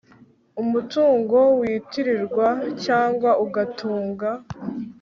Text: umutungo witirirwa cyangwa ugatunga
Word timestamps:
umutungo 0.61 1.37
witirirwa 1.59 2.47
cyangwa 2.83 3.29
ugatunga 3.45 4.29